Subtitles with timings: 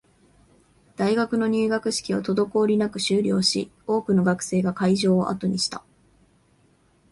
[0.95, 5.83] 大学の入学式は滞りなく終了し、多くの学生が会場を後にした